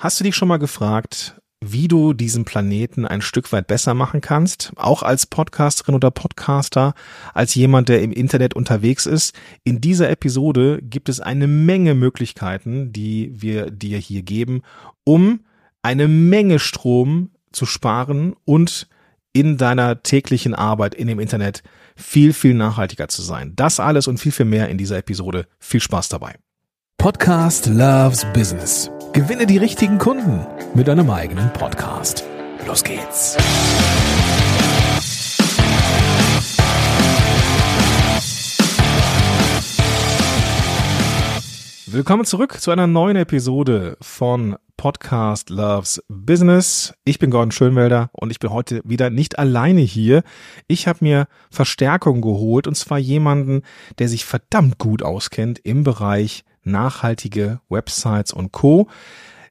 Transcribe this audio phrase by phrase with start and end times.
[0.00, 4.22] Hast du dich schon mal gefragt, wie du diesen Planeten ein Stück weit besser machen
[4.22, 6.94] kannst, auch als Podcasterin oder Podcaster,
[7.34, 9.38] als jemand, der im Internet unterwegs ist.
[9.62, 14.62] In dieser Episode gibt es eine Menge Möglichkeiten, die wir dir hier geben,
[15.04, 15.40] um
[15.82, 18.88] eine Menge Strom zu sparen und
[19.34, 21.62] in deiner täglichen Arbeit in dem Internet
[21.94, 23.52] viel, viel nachhaltiger zu sein.
[23.54, 25.46] Das alles und viel, viel mehr in dieser Episode.
[25.58, 26.36] Viel Spaß dabei.
[27.00, 28.90] Podcast Loves Business.
[29.14, 32.24] Gewinne die richtigen Kunden mit deinem eigenen Podcast.
[32.66, 33.38] Los geht's.
[41.92, 46.94] Willkommen zurück zu einer neuen Episode von Podcast Loves Business.
[47.04, 50.22] Ich bin Gordon Schönwelder und ich bin heute wieder nicht alleine hier.
[50.68, 53.62] Ich habe mir Verstärkung geholt und zwar jemanden,
[53.98, 58.88] der sich verdammt gut auskennt im Bereich nachhaltige Websites und Co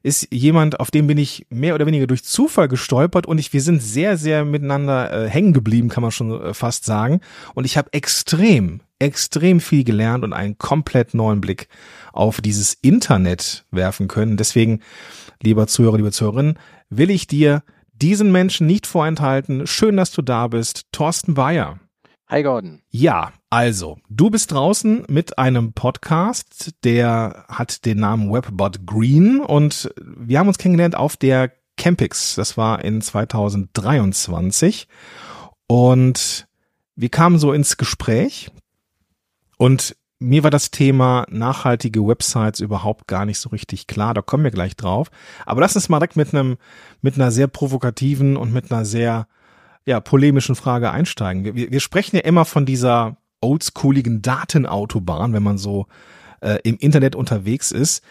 [0.02, 3.60] ist jemand, auf den bin ich mehr oder weniger durch Zufall gestolpert und ich, wir
[3.60, 7.20] sind sehr, sehr miteinander äh, hängen geblieben, kann man schon äh, fast sagen.
[7.52, 11.68] Und ich habe extrem, extrem viel gelernt und einen komplett neuen Blick
[12.12, 14.36] auf dieses Internet werfen können.
[14.36, 14.80] Deswegen,
[15.42, 19.66] lieber Zuhörer, liebe Zuhörerinnen, will ich dir diesen Menschen nicht vorenthalten.
[19.66, 20.86] Schön, dass du da bist.
[20.92, 21.80] Thorsten Bayer.
[22.28, 22.80] Hi Gordon.
[22.90, 29.92] Ja, also, du bist draußen mit einem Podcast, der hat den Namen Webbot Green und
[30.00, 32.36] wir haben uns kennengelernt auf der Campix.
[32.36, 34.86] Das war in 2023
[35.66, 36.46] und
[36.94, 38.52] wir kamen so ins Gespräch
[39.60, 44.14] und mir war das Thema nachhaltige Websites überhaupt gar nicht so richtig klar.
[44.14, 45.10] Da kommen wir gleich drauf.
[45.44, 46.56] Aber lass uns mal direkt mit einem,
[47.02, 49.28] mit einer sehr provokativen und mit einer sehr
[49.84, 51.44] ja, polemischen Frage einsteigen.
[51.44, 55.88] Wir, wir sprechen ja immer von dieser oldschooligen Datenautobahn, wenn man so
[56.40, 58.02] äh, im Internet unterwegs ist.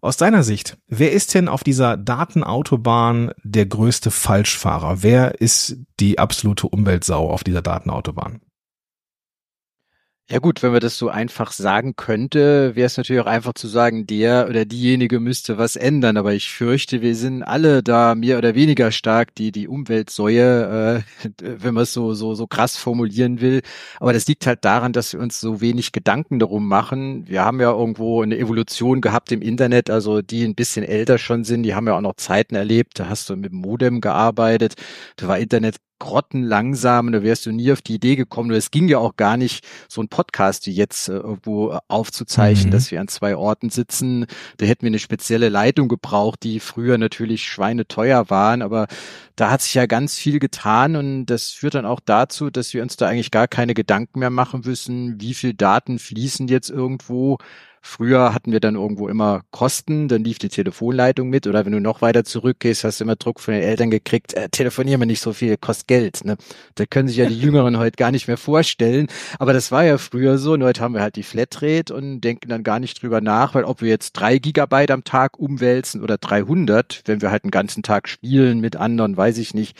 [0.00, 5.04] Aus deiner Sicht, wer ist denn auf dieser Datenautobahn der größte Falschfahrer?
[5.04, 8.40] Wer ist die absolute Umweltsau auf dieser Datenautobahn?
[10.30, 13.66] Ja gut, wenn man das so einfach sagen könnte, wäre es natürlich auch einfach zu
[13.66, 16.18] sagen, der oder diejenige müsste was ändern.
[16.18, 21.30] Aber ich fürchte, wir sind alle da mehr oder weniger stark die die Umweltsäue, äh,
[21.62, 23.62] wenn man es so so so krass formulieren will.
[24.00, 27.26] Aber das liegt halt daran, dass wir uns so wenig Gedanken darum machen.
[27.26, 31.44] Wir haben ja irgendwo eine Evolution gehabt im Internet, also die ein bisschen älter schon
[31.44, 32.98] sind, die haben ja auch noch Zeiten erlebt.
[33.00, 34.74] Da hast du mit dem Modem gearbeitet,
[35.16, 38.50] da war Internet grottenlangsam, da wärst du nie auf die Idee gekommen.
[38.52, 42.68] Es ging ja auch gar nicht, so ein Podcast wie jetzt äh, irgendwo äh, aufzuzeichnen,
[42.68, 42.72] mhm.
[42.72, 44.26] dass wir an zwei Orten sitzen.
[44.56, 48.86] Da hätten wir eine spezielle Leitung gebraucht, die früher natürlich schweineteuer waren, aber
[49.36, 52.82] da hat sich ja ganz viel getan und das führt dann auch dazu, dass wir
[52.82, 57.38] uns da eigentlich gar keine Gedanken mehr machen müssen, wie viel Daten fließen jetzt irgendwo
[57.82, 61.80] Früher hatten wir dann irgendwo immer Kosten, dann lief die Telefonleitung mit oder wenn du
[61.80, 65.20] noch weiter zurückgehst, hast du immer Druck von den Eltern gekriegt, äh, telefonieren wir nicht
[65.20, 66.24] so viel, kostet Geld.
[66.24, 66.36] Ne?
[66.74, 69.06] Da können sich ja die Jüngeren heute gar nicht mehr vorstellen.
[69.38, 72.48] Aber das war ja früher so und heute haben wir halt die Flatrate und denken
[72.48, 76.18] dann gar nicht drüber nach, weil ob wir jetzt drei Gigabyte am Tag umwälzen oder
[76.18, 79.76] 300, wenn wir halt einen ganzen Tag spielen mit anderen, weiß ich nicht,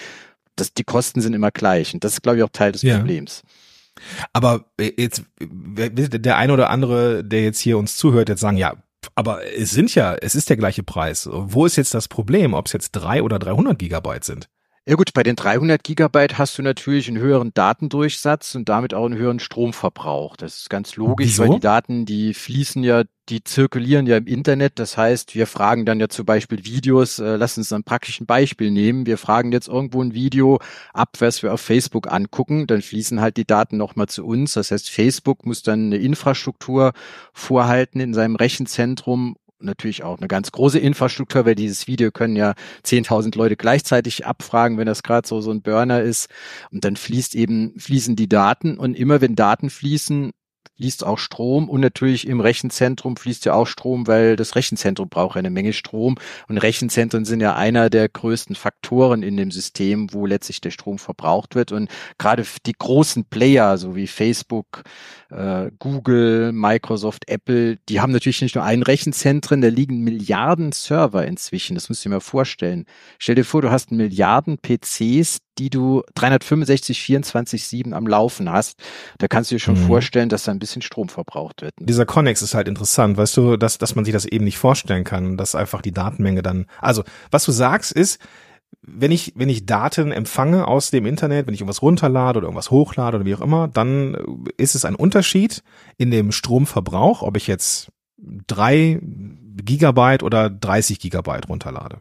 [0.56, 2.98] das, die Kosten sind immer gleich und das ist, glaube ich, auch Teil des ja.
[2.98, 3.42] Problems.
[4.32, 8.74] Aber äh, jetzt der eine oder andere, der jetzt hier uns zuhört, jetzt sagen, ja,
[9.14, 11.28] aber es sind ja, es ist der gleiche Preis.
[11.30, 14.48] Wo ist jetzt das Problem, ob es jetzt drei oder 300 Gigabyte sind?
[14.88, 19.04] Ja gut, bei den 300 Gigabyte hast du natürlich einen höheren Datendurchsatz und damit auch
[19.04, 20.34] einen höheren Stromverbrauch.
[20.34, 21.42] Das ist ganz logisch, Wieso?
[21.42, 24.78] weil die Daten, die fließen ja, die zirkulieren ja im Internet.
[24.78, 28.70] Das heißt, wir fragen dann ja zum Beispiel Videos, äh, lass uns ein praktisches Beispiel
[28.70, 29.04] nehmen.
[29.04, 30.58] Wir fragen jetzt irgendwo ein Video
[30.94, 34.54] ab, was wir auf Facebook angucken, dann fließen halt die Daten nochmal zu uns.
[34.54, 36.94] Das heißt, Facebook muss dann eine Infrastruktur
[37.34, 42.54] vorhalten in seinem Rechenzentrum, natürlich auch eine ganz große Infrastruktur, weil dieses Video können ja
[42.84, 46.28] 10.000 Leute gleichzeitig abfragen, wenn das gerade so so ein Burner ist.
[46.70, 50.32] Und dann fließt eben fließen die Daten und immer wenn Daten fließen,
[50.76, 55.36] fließt auch Strom und natürlich im Rechenzentrum fließt ja auch Strom, weil das Rechenzentrum braucht
[55.36, 56.16] eine Menge Strom.
[56.48, 60.98] Und Rechenzentren sind ja einer der größten Faktoren in dem System, wo letztlich der Strom
[60.98, 61.72] verbraucht wird.
[61.72, 64.82] Und gerade die großen Player, so wie Facebook,
[65.30, 71.26] äh, Google, Microsoft, Apple, die haben natürlich nicht nur ein Rechenzentren, da liegen Milliarden Server
[71.26, 72.86] inzwischen, das musst du dir mal vorstellen.
[73.18, 78.78] Stell dir vor, du hast Milliarden PCs, die du 365, 24, 7 am Laufen hast,
[79.18, 79.86] da kannst du dir schon mhm.
[79.86, 81.74] vorstellen, dass da ein bisschen Strom verbraucht wird.
[81.78, 85.04] Dieser Connex ist halt interessant, weißt du, dass, dass man sich das eben nicht vorstellen
[85.04, 88.20] kann, dass einfach die Datenmenge dann, also was du sagst ist,
[88.82, 92.70] wenn ich, wenn ich Daten empfange aus dem Internet, wenn ich irgendwas runterlade oder irgendwas
[92.70, 94.16] hochlade oder wie auch immer, dann
[94.56, 95.62] ist es ein Unterschied
[95.96, 97.90] in dem Stromverbrauch, ob ich jetzt
[98.46, 102.00] drei Gigabyte oder 30 Gigabyte runterlade.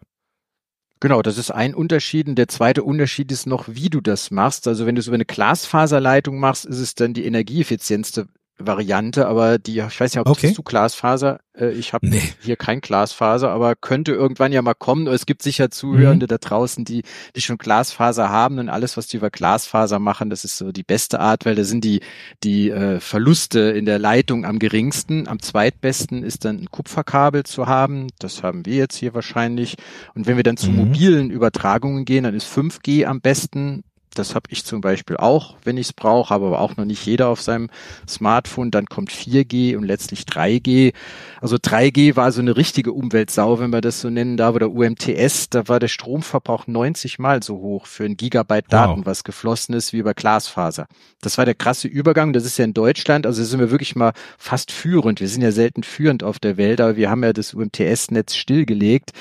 [1.00, 2.28] Genau, das ist ein Unterschied.
[2.28, 4.68] Und der zweite Unterschied ist noch, wie du das machst.
[4.68, 8.28] Also wenn du es über eine Glasfaserleitung machst, ist es dann die energieeffizienteste
[8.60, 10.54] Variante, aber die, ich weiß nicht, ob okay.
[10.54, 12.22] du Glasfaser, äh, ich habe Nee.
[12.42, 15.06] hier kein Glasfaser, aber könnte irgendwann ja mal kommen.
[15.08, 17.04] Es gibt sicher Zuhörende da draußen, die,
[17.36, 20.84] die schon Glasfaser haben und alles, was die über Glasfaser machen, das ist so die
[20.84, 22.02] beste Art, weil da sind die,
[22.44, 25.28] die äh, Verluste in der Leitung am geringsten.
[25.28, 28.08] Am zweitbesten ist dann ein Kupferkabel zu haben.
[28.20, 29.76] Das haben wir jetzt hier wahrscheinlich.
[30.16, 30.76] Und wenn wir dann zu Mhm.
[30.78, 33.84] mobilen Übertragungen gehen, dann ist 5G am besten.
[34.14, 37.28] Das habe ich zum Beispiel auch, wenn ich es brauche, aber auch noch nicht jeder
[37.30, 37.70] auf seinem
[38.08, 38.72] Smartphone.
[38.72, 40.94] Dann kommt 4G und letztlich 3G.
[41.40, 45.50] Also 3G war so eine richtige Umweltsau, wenn man das so nennen darf, oder UMTS.
[45.50, 49.06] Da war der Stromverbrauch 90 mal so hoch für ein Gigabyte Daten, Wow.
[49.06, 50.88] was geflossen ist, wie über Glasfaser.
[51.22, 52.34] Das war der krasse Übergang.
[52.34, 55.20] Das ist ja in Deutschland, also sind wir wirklich mal fast führend.
[55.22, 59.12] Wir sind ja selten führend auf der Welt, aber wir haben ja das UMTS-Netz stillgelegt.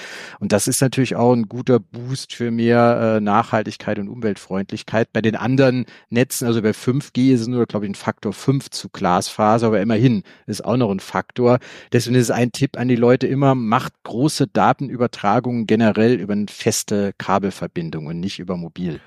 [0.40, 4.75] Und das ist natürlich auch ein guter Boost für mehr äh, Nachhaltigkeit und Umweltfreundlichkeit.
[5.12, 8.70] Bei den anderen Netzen, also bei 5G ist es nur, glaube ich, ein Faktor 5
[8.70, 11.58] zu Glasfaser, aber immerhin ist auch noch ein Faktor.
[11.92, 17.12] Deswegen ist ein Tipp an die Leute immer, macht große Datenübertragungen generell über eine feste
[17.18, 19.00] Kabelverbindung und nicht über mobil.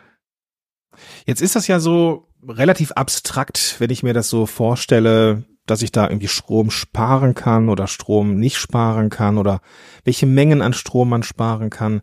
[1.25, 5.92] Jetzt ist das ja so relativ abstrakt, wenn ich mir das so vorstelle, dass ich
[5.92, 9.62] da irgendwie Strom sparen kann oder Strom nicht sparen kann oder
[10.04, 12.01] welche Mengen an Strom man sparen kann.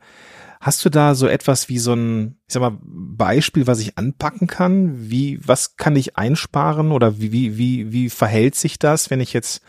[0.66, 4.48] Hast du da so etwas wie so ein, ich sag mal, Beispiel, was ich anpacken
[4.48, 5.08] kann?
[5.08, 9.32] Wie, was kann ich einsparen oder wie, wie, wie, wie verhält sich das, wenn ich
[9.32, 9.62] jetzt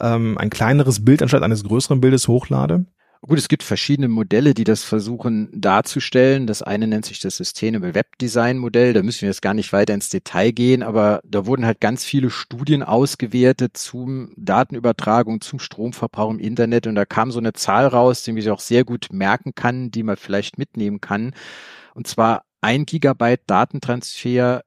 [0.00, 2.84] ähm, ein kleineres Bild anstatt eines größeren Bildes hochlade?
[3.26, 6.46] Gut, es gibt verschiedene Modelle, die das versuchen darzustellen.
[6.46, 8.92] Das eine nennt sich das Sustainable Web Design Modell.
[8.92, 12.04] Da müssen wir jetzt gar nicht weiter ins Detail gehen, aber da wurden halt ganz
[12.04, 17.86] viele Studien ausgewertet zum Datenübertragung, zum Stromverbrauch im Internet und da kam so eine Zahl
[17.86, 21.32] raus, die man sich auch sehr gut merken kann, die man vielleicht mitnehmen kann.
[21.94, 24.64] Und zwar ein Gigabyte Datentransfer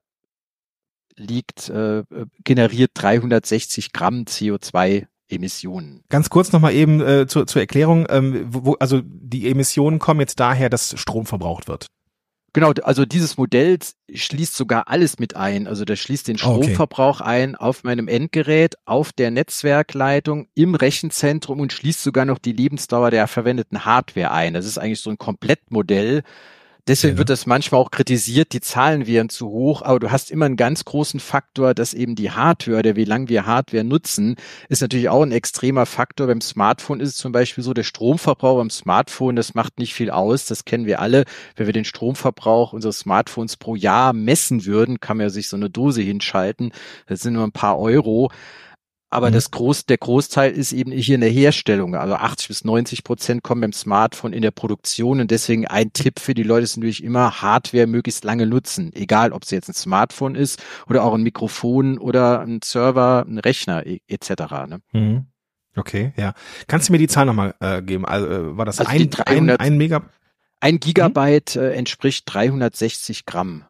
[1.16, 2.06] liegt, äh,
[2.44, 6.02] generiert 360 Gramm CO2 Emissionen.
[6.10, 10.40] Ganz kurz nochmal eben äh, zur, zur Erklärung, ähm, wo, also die Emissionen kommen jetzt
[10.40, 11.88] daher, dass Strom verbraucht wird.
[12.54, 13.78] Genau, also dieses Modell
[14.12, 15.68] schließt sogar alles mit ein.
[15.68, 16.46] Also das schließt den Okay.
[16.64, 22.54] Stromverbrauch ein auf meinem Endgerät, auf der Netzwerkleitung, im Rechenzentrum und schließt sogar noch die
[22.54, 24.56] Lebensdauer der verwendeten Hardware ein.
[24.56, 26.24] Das ist eigentlich so ein Komplettmodell.
[26.88, 27.18] Deswegen Ja.
[27.18, 30.56] wird das manchmal auch kritisiert, die Zahlen wären zu hoch, aber du hast immer einen
[30.56, 34.36] ganz großen Faktor, dass eben die Hardware, der wie lange wir Hardware nutzen,
[34.70, 36.28] ist natürlich auch ein extremer Faktor.
[36.28, 40.10] Beim Smartphone ist es zum Beispiel so, der Stromverbrauch beim Smartphone, das macht nicht viel
[40.10, 41.26] aus, das kennen wir alle.
[41.58, 45.58] Wenn wir den Stromverbrauch unseres Smartphones pro Jahr messen würden, kann man ja sich so
[45.58, 46.72] eine Dose hinschalten,
[47.08, 48.32] das sind nur ein paar Euro.
[49.10, 49.34] Aber Mhm.
[49.36, 51.96] das Groß, der Großteil ist eben hier in der Herstellung.
[51.96, 55.22] Also 80 bis 90 Prozent kommen beim Smartphone in der Produktion.
[55.22, 58.92] Und deswegen ein Tipp für die Leute ist natürlich immer Hardware möglichst lange nutzen.
[58.94, 63.38] Egal, ob es jetzt ein Smartphone ist oder auch ein Mikrofon oder ein Server, ein
[63.40, 64.30] Rechner e- etc.
[64.68, 64.82] Ne?
[64.92, 65.26] Mhm.
[65.78, 66.34] Okay, ja.
[66.68, 68.04] Kannst du mir die Zahl nochmal äh, geben?
[68.06, 69.10] Also, äh, war das Also ein, die ein,
[69.48, 70.02] 300 ein Mega?
[70.60, 73.64] Ein Gigabyte äh, entspricht 360 Gramm.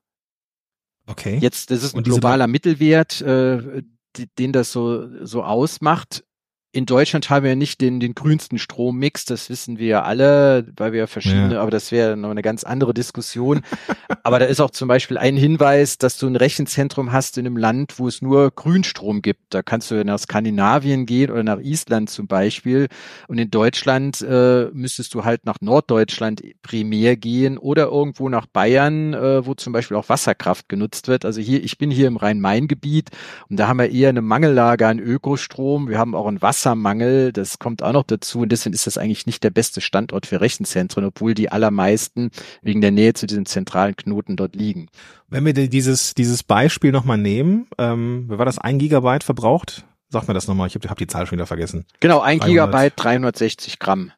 [1.06, 1.38] Okay.
[1.42, 3.84] Jetzt, das ist ein globaler Mittelwert, äh,
[4.16, 6.24] die, den das so, so ausmacht.
[6.74, 10.92] In Deutschland haben wir nicht den, den grünsten Strommix, das wissen wir ja alle, weil
[10.92, 11.62] wir ja verschiedene, Ja.
[11.62, 13.62] aber das wäre noch eine ganz andere Diskussion.
[14.24, 17.56] aber da ist auch zum Beispiel ein Hinweis, dass du ein Rechenzentrum hast in einem
[17.58, 19.54] Land, wo es nur Grünstrom gibt.
[19.56, 22.90] Da kannst du nach Skandinavien gehen oder nach Island zum Beispiel.
[23.30, 29.14] Und in Deutschland äh, müsstest du halt nach Norddeutschland primär gehen oder irgendwo nach Bayern,
[29.14, 31.24] äh, wo zum Beispiel auch Wasserkraft genutzt wird.
[31.24, 33.10] Also hier, ich bin hier im Rhein-Main-Gebiet
[33.50, 35.88] und da haben wir eher eine Mangellage an Ökostrom.
[35.88, 39.26] Wir haben auch einen Wassermangel, das kommt auch noch dazu und deswegen ist das eigentlich
[39.28, 42.32] nicht der beste Standort für Rechenzentren, obwohl die allermeisten
[42.64, 44.88] wegen der Nähe zu diesen zentralen Knoten dort liegen.
[45.28, 49.86] Wenn wir die- dieses, dieses Beispiel nochmal nehmen, ähm, war das ein Gigabyte verbraucht?
[50.10, 51.86] Sag mir das nochmal, ich habe hab die Zahl schon wieder vergessen.
[52.00, 52.48] Genau, ein 300.
[52.50, 54.12] Gigabyte, 360 Gramm.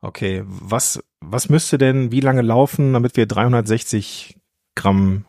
[0.00, 4.36] Okay, was, was müsste denn wie lange laufen, damit wir 360
[4.76, 5.24] Gramm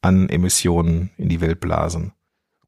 [0.00, 2.12] an Emissionen in die Welt blasen?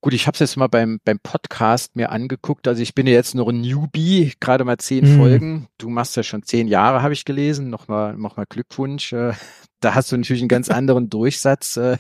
[0.03, 2.67] Gut, ich habe es jetzt mal beim, beim Podcast mir angeguckt.
[2.67, 5.19] Also ich bin ja jetzt noch ein Newbie, gerade mal zehn Mhm.
[5.19, 5.67] Folgen.
[5.77, 7.69] Du machst ja schon zehn Jahre, habe ich gelesen.
[7.69, 9.13] Nochmal noch mal Glückwunsch.
[9.13, 9.33] Äh,
[9.81, 11.77] da hast du natürlich einen ganz anderen Durchsatz.
[11.77, 11.97] Äh,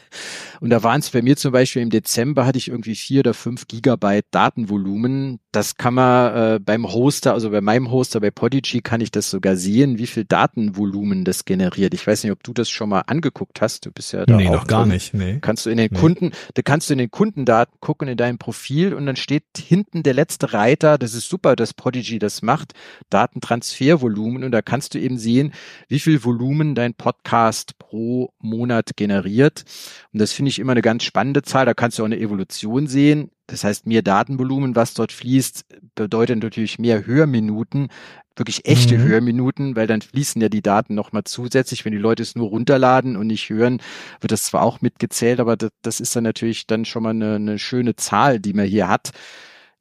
[0.60, 3.34] und da waren es bei mir zum Beispiel im Dezember hatte ich irgendwie vier oder
[3.34, 5.40] fünf Gigabyte Datenvolumen.
[5.52, 9.30] Das kann man äh, beim Hoster, also bei meinem Hoster, bei Podigy kann ich das
[9.30, 11.94] sogar sehen, wie viel Datenvolumen das generiert.
[11.94, 13.86] Ich weiß nicht, ob du das schon mal angeguckt hast.
[13.86, 14.92] Du bist ja da Nee, auch noch gar drin.
[14.92, 15.14] nicht.
[15.14, 15.38] Nee.
[15.40, 15.98] Kannst du in den Nee.
[15.98, 20.02] Kunden, da kannst du in den Kundendaten gucken in deinem Profil und dann steht hinten
[20.02, 22.74] der letzte Reiter, das ist super, dass Podigy das macht,
[23.08, 25.52] Datentransfervolumen und da kannst du eben sehen,
[25.88, 29.64] wie viel Volumen dein Podcast pro Monat generiert.
[30.12, 32.86] Und das finde ich immer eine ganz spannende Zahl, da kannst du auch eine Evolution
[32.86, 33.30] sehen.
[33.46, 37.88] Das heißt, mehr Datenvolumen, was dort fließt, bedeutet natürlich mehr Hörminuten,
[38.36, 39.02] wirklich echte Mhm.
[39.02, 41.84] Hörminuten, weil dann fließen ja die Daten nochmal zusätzlich.
[41.84, 43.82] Wenn die Leute es nur runterladen und nicht hören,
[44.20, 47.34] wird das zwar auch mitgezählt, aber das, das ist dann natürlich dann schon mal eine,
[47.34, 49.10] eine schöne Zahl, die man hier hat.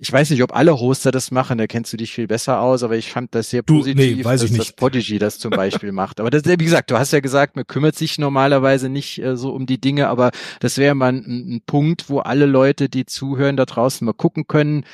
[0.01, 2.84] Ich weiß nicht, ob alle Hoster das machen, da kennst du dich viel besser aus,
[2.84, 4.77] aber ich fand das sehr Du, positiv, nee, weiß dass ich das nicht.
[4.77, 6.22] Podigy das zum Beispiel macht.
[6.22, 9.51] Aber das, wie gesagt, du hast ja gesagt, man kümmert sich normalerweise nicht äh, so
[9.51, 13.58] um die Dinge, aber das wäre mal ein, ein Punkt, wo alle Leute, die zuhören,
[13.58, 14.86] da draußen mal gucken können,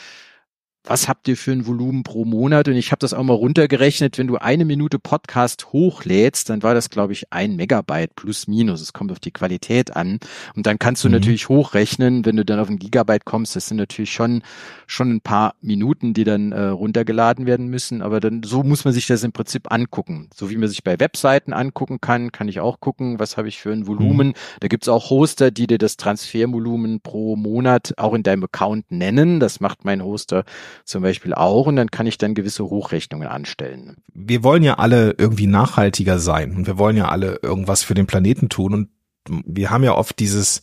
[0.88, 2.68] was habt ihr für ein Volumen pro Monat?
[2.68, 6.74] Und ich habe das auch mal runtergerechnet, wenn du eine Minute Podcast hochlädst, dann war
[6.76, 8.82] das, glaube ich, ein Megabyte plus minus.
[8.82, 10.20] Es kommt auf die Qualität an.
[10.56, 11.14] Und dann kannst du Mhm.
[11.14, 14.44] natürlich hochrechnen, wenn du dann auf ein Gigabyte kommst, das sind natürlich schon,
[14.86, 18.02] schon ein paar Minuten, die dann äh, runtergeladen werden müssen.
[18.04, 20.30] Aber dann so muss man sich das im Prinzip angucken.
[20.36, 23.60] So wie man sich bei Webseiten angucken kann, kann ich auch gucken, was habe ich
[23.60, 24.34] für ein Volumen.
[24.60, 29.40] Da gibt's auch Hoster, die dir das Transfervolumen pro Monat auch in deinem Account nennen.
[29.40, 30.44] Das macht mein Hoster
[30.84, 33.98] zum Beispiel auch und dann kann ich dann gewisse Hochrechnungen anstellen.
[34.14, 38.08] wir wollen ja alle irgendwie nachhaltiger sein und wir wollen ja alle irgendwas für den
[38.08, 38.90] Planeten tun und
[39.28, 40.62] wir haben ja oft dieses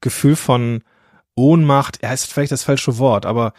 [0.00, 0.82] Gefühl von
[1.34, 3.54] Ohnmacht, ja, ist vielleicht das falsche Wort, aber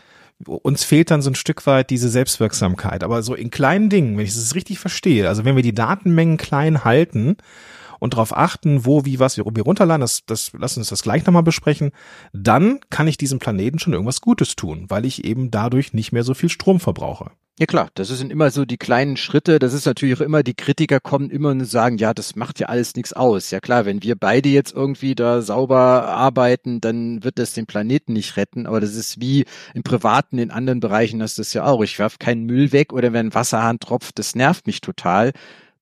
[0.45, 3.03] uns fehlt dann so ein Stück weit diese Selbstwirksamkeit.
[3.03, 6.37] Aber so in kleinen Dingen, wenn ich es richtig verstehe, also wenn wir die Datenmengen
[6.37, 7.37] klein halten
[7.99, 11.43] und darauf achten, wo, wie, was wir, runterladen, das, das, lass uns das gleich nochmal
[11.43, 11.91] besprechen,
[12.33, 16.23] dann kann ich diesem Planeten schon irgendwas Gutes tun, weil ich eben dadurch nicht mehr
[16.23, 17.31] so viel Strom verbrauche.
[17.57, 19.59] Ja klar, das sind immer so die kleinen Schritte.
[19.59, 22.67] Das ist natürlich auch immer, die Kritiker kommen immer und sagen, ja, das macht ja
[22.67, 23.49] alles nichts aus.
[23.49, 25.77] Ja klar, wenn wir beide jetzt irgendwie da sauber
[26.09, 28.67] arbeiten, dann wird das den Planeten nicht retten.
[28.67, 31.81] Aber das ist wie im Privaten, in anderen Bereichen das ja auch.
[31.81, 35.31] Ich werf keinen Müll weg oder wenn Wasserhahn tropft, das nervt mich total.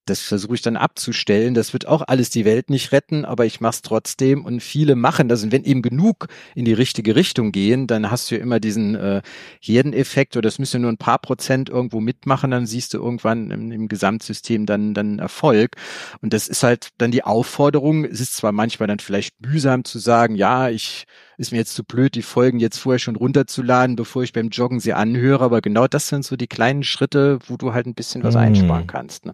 [0.06, 1.54] Das versuche ich dann abzustellen.
[1.54, 4.96] Das wird auch alles die Welt nicht retten, aber ich mache es trotzdem und viele
[4.96, 5.44] machen das.
[5.44, 8.96] Und wenn eben genug in die richtige Richtung gehen, dann hast du ja immer diesen
[8.96, 9.22] äh,
[9.62, 13.50] Herdeneffekt oder es müssen ja nur ein paar Prozent irgendwo mitmachen, dann siehst du irgendwann
[13.52, 15.76] im, im Gesamtsystem dann, dann Erfolg.
[16.22, 18.04] Und das ist halt dann die Aufforderung.
[18.06, 21.06] Es ist zwar manchmal dann vielleicht mühsam zu sagen, ja, ich
[21.38, 24.80] ist mir jetzt zu blöd, die Folgen jetzt vorher schon runterzuladen, bevor ich beim Joggen
[24.80, 28.24] sie anhöre, aber genau das sind so die kleinen Schritte, wo du halt ein bisschen
[28.24, 28.38] was Mm.
[28.38, 29.26] einsparen kannst.
[29.26, 29.34] Ne?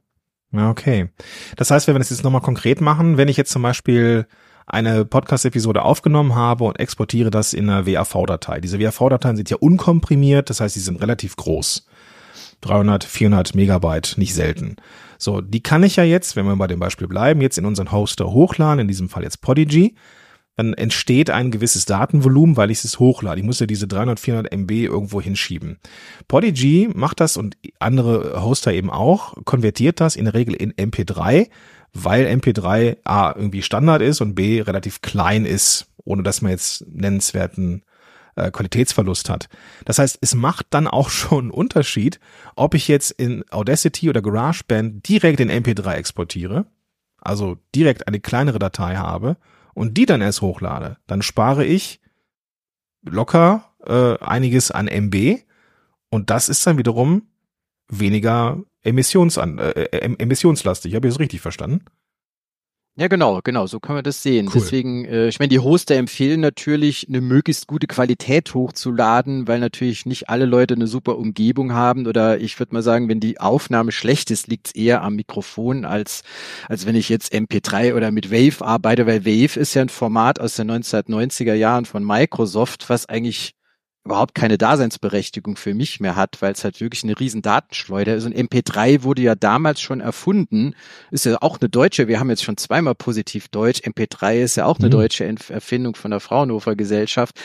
[0.54, 1.10] Okay.
[1.58, 4.26] Das heißt, wenn wir das jetzt nochmal konkret machen, wenn ich jetzt zum Beispiel
[4.66, 8.60] eine Podcast-Episode aufgenommen habe und exportiere das in einer WAV-Datei.
[8.60, 11.88] Diese WAV-Dateien sind ja unkomprimiert, das heißt, sie sind relativ groß.
[12.62, 14.76] 300, 400 Megabyte, nicht selten.
[15.18, 17.92] So, die kann ich ja jetzt, wenn wir bei dem Beispiel bleiben, jetzt in unseren
[17.92, 19.96] Hoster hochladen, in diesem Fall jetzt Podigy.
[20.60, 23.40] Dann entsteht ein gewisses Datenvolumen, weil ich es hochlade.
[23.40, 25.78] Ich muss ja diese 300, 400 MB irgendwo hinschieben.
[26.28, 31.48] Podigy macht das und andere Hoster eben auch, konvertiert das in der Regel in MP3,
[31.94, 36.86] weil MP3 A irgendwie Standard ist und B relativ klein ist, ohne dass man jetzt
[36.90, 37.86] nennenswerten
[38.36, 39.48] äh, Qualitätsverlust hat.
[39.86, 42.20] Das heißt, es macht dann auch schon einen Unterschied,
[42.58, 46.66] ob ich jetzt in Audacity oder GarageBand direkt in MP3 exportiere,
[47.22, 49.38] also direkt eine kleinere Datei habe
[49.80, 50.98] und die dann erst hochlade.
[51.08, 52.02] Dann spare ich
[53.02, 55.40] locker äh, einiges an MB
[56.10, 57.30] und das ist dann wiederum
[57.88, 60.94] weniger emissionsan äh, äh, emissionslastig.
[60.96, 61.86] Habe ich das richtig verstanden?
[63.00, 64.48] Ja, genau, genau, so kann man das sehen.
[64.48, 64.54] Cool.
[64.56, 70.06] Deswegen, äh, ich meine, die Hoster empfehlen natürlich, eine möglichst gute Qualität hochzuladen, weil natürlich
[70.06, 72.08] nicht alle Leute eine super Umgebung haben.
[72.08, 75.86] Oder ich würde mal sagen, wenn die Aufnahme schlecht ist, liegt es eher am Mikrofon,
[75.86, 76.24] als,
[76.68, 80.42] als wenn ich jetzt MP3 oder mit Wave arbeite, weil Wave ist ja ein Format
[80.42, 83.56] aus den 1990er Jahren von Microsoft, was eigentlich
[84.10, 88.26] überhaupt keine Daseinsberechtigung für mich mehr hat, weil es halt wirklich eine riesen Datenschleuder ist.
[88.26, 90.74] Und MP3 wurde ja damals schon erfunden,
[91.12, 94.66] ist ja auch eine deutsche, wir haben jetzt schon zweimal positiv Deutsch, MP3 ist ja
[94.66, 94.92] auch eine Mhm.
[94.92, 97.40] deutsche Erfindung von der Fraunhofer Gesellschaft,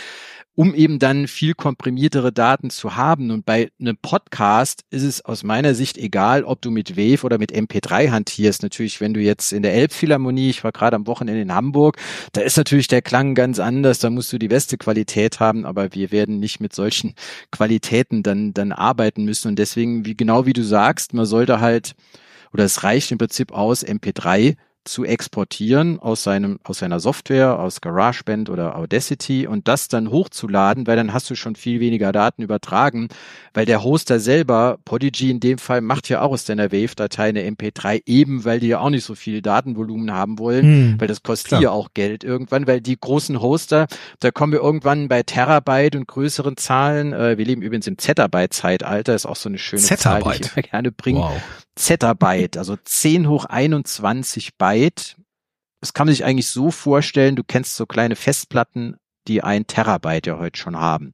[0.56, 3.30] um eben dann viel komprimiertere Daten zu haben.
[3.30, 7.38] Und bei einem Podcast ist es aus meiner Sicht egal, ob du mit Wave oder
[7.38, 8.62] mit MP3 hantierst.
[8.62, 11.96] Natürlich, wenn du jetzt in der Elbphilharmonie, ich war gerade am Wochenende in Hamburg,
[12.32, 15.92] da ist natürlich der Klang ganz anders, da musst du die beste Qualität haben, aber
[15.94, 17.14] wir werden nicht mit solchen
[17.50, 19.49] Qualitäten dann, dann arbeiten müssen.
[19.49, 21.94] Und deswegen, wie genau wie du sagst, man sollte halt,
[22.52, 27.81] oder es reicht im Prinzip aus, MP3 zu exportieren aus seinem, aus seiner Software, aus
[27.81, 32.43] GarageBand oder Audacity und das dann hochzuladen, weil dann hast du schon viel weniger Daten
[32.43, 33.09] übertragen,
[33.55, 37.43] weil der Hoster selber, Podigy in dem Fall, macht ja auch aus deiner Wave-Datei eine
[37.43, 41.23] MP3, eben weil die ja auch nicht so viel Datenvolumen haben wollen, hm, weil das
[41.23, 43.87] kostet ja auch Geld irgendwann, weil die großen Hoster,
[44.21, 49.14] da kommen wir irgendwann bei Terabyte und größeren Zahlen, äh, wir leben übrigens im Zettabyte-Zeitalter,
[49.14, 50.25] ist auch so eine schöne Zettabyte.
[50.25, 51.21] Zahl, die ich immer gerne bringe.
[51.21, 51.41] Wow.
[51.76, 54.74] Zettabyte, also 10 hoch 21 Byte.
[55.81, 58.97] Das kann man sich eigentlich so vorstellen, du kennst so kleine Festplatten,
[59.28, 61.12] die ein Terabyte ja heute schon haben.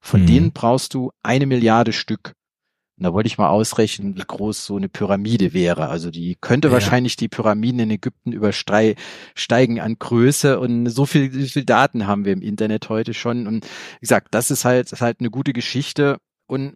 [0.00, 0.26] Von mhm.
[0.26, 2.34] denen brauchst du eine Milliarde Stück.
[2.96, 5.88] Und da wollte ich mal ausrechnen, wie groß so eine Pyramide wäre.
[5.88, 6.74] Also die könnte ja.
[6.74, 12.24] wahrscheinlich die Pyramiden in Ägypten übersteigen an Größe und so viel, so viel Daten haben
[12.24, 13.48] wir im Internet heute schon.
[13.48, 16.18] Und wie gesagt, das ist halt, das ist halt eine gute Geschichte.
[16.46, 16.74] Und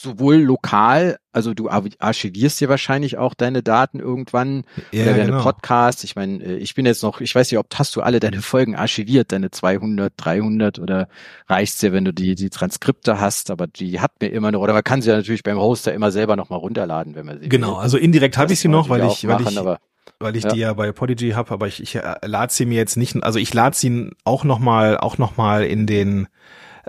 [0.00, 4.62] sowohl lokal, also du archivierst dir wahrscheinlich auch deine Daten irgendwann
[4.92, 5.42] ja, oder deine genau.
[5.42, 6.04] Podcasts.
[6.04, 8.40] Ich meine, äh, ich bin jetzt noch, ich weiß nicht, ob hast du alle deine
[8.40, 11.08] Folgen archiviert, deine 200, 300 oder
[11.48, 14.72] reicht's dir, wenn du die die Transkripte hast, aber die hat mir immer noch oder
[14.72, 17.48] man kann sie ja natürlich beim Hoster immer selber noch mal runterladen, wenn man sie
[17.48, 17.82] Genau, will.
[17.82, 19.80] also indirekt habe ich sie noch, weil ich weil machen, ich aber
[20.20, 20.52] weil ich ja.
[20.52, 23.40] die ja bei Podigy habe, aber ich, ich äh, lade sie mir jetzt nicht, also
[23.40, 26.28] ich lade sie auch noch mal auch noch mal in den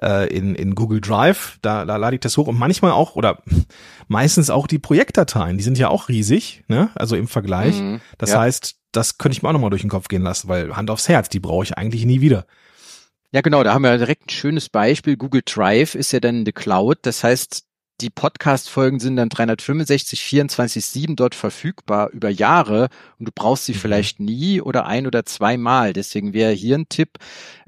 [0.01, 3.41] äh, in, in Google Drive, da, da lade ich das hoch und manchmal auch oder
[4.07, 6.89] meistens auch die Projektdateien, die sind ja auch riesig, ne?
[6.95, 7.79] Also im Vergleich.
[7.79, 8.41] Mhm, das ja.
[8.41, 11.07] heißt, das könnte ich mir auch nochmal durch den Kopf gehen lassen, weil Hand aufs
[11.07, 12.45] Herz, die brauche ich eigentlich nie wieder.
[13.31, 15.15] Ja, genau, da haben wir direkt ein schönes Beispiel.
[15.15, 16.97] Google Drive ist ja dann in the Cloud.
[17.03, 17.63] Das heißt,
[18.01, 22.89] die Podcast-Folgen sind dann 365, 24, 7 dort verfügbar über Jahre
[23.19, 23.77] und du brauchst sie mhm.
[23.77, 25.93] vielleicht nie oder ein oder zweimal.
[25.93, 27.17] Deswegen wäre hier ein Tipp,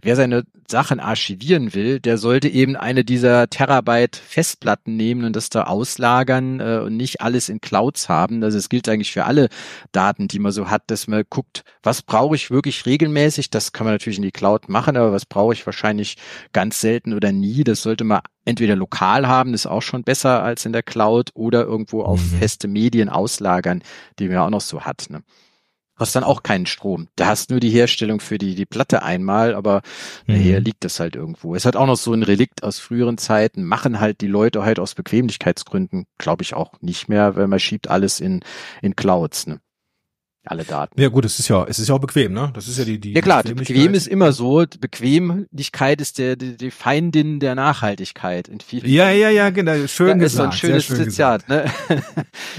[0.02, 5.50] wer seine Sachen archivieren will, der sollte eben eine dieser Terabyte Festplatten nehmen und das
[5.50, 8.44] da auslagern äh, und nicht alles in Clouds haben.
[8.44, 9.50] Also es gilt eigentlich für alle
[9.92, 13.50] Daten, die man so hat, dass man guckt, was brauche ich wirklich regelmäßig.
[13.50, 16.18] Das kann man natürlich in die Cloud machen, aber was brauche ich wahrscheinlich
[16.54, 17.64] ganz selten oder nie.
[17.64, 21.64] Das sollte man entweder lokal haben, ist auch schon besser als in der Cloud oder
[21.64, 22.40] irgendwo auf mhm.
[22.40, 23.84] feste Medien auslagern,
[24.18, 25.08] die man ja auch noch so hat.
[25.10, 25.22] Ne?
[26.02, 27.08] Hast dann auch keinen Strom.
[27.16, 29.82] Da hast nur die Herstellung für die, die Platte einmal, aber
[30.28, 30.36] mhm.
[30.36, 31.56] nachher liegt das halt irgendwo.
[31.56, 34.80] Es hat auch noch so ein Relikt aus früheren Zeiten, machen halt die Leute halt
[34.80, 38.42] aus Bequemlichkeitsgründen, glaube ich auch nicht mehr, weil man schiebt alles in,
[38.82, 39.48] in Clouds.
[39.48, 39.62] Ne?
[40.44, 41.00] Alle Daten.
[41.00, 42.52] Ja gut, es ist ja, es ist ja auch bequem, ne?
[42.56, 43.14] Das ist ja die die.
[43.14, 44.66] Ja klar, bequem ist immer so.
[44.80, 48.90] Bequemlichkeit ist der die, die Feindin der Nachhaltigkeit in vielen.
[48.90, 50.56] Ja ja ja genau, schön ja, gesagt.
[50.56, 51.66] Ist so ein schönes Zitat, ne?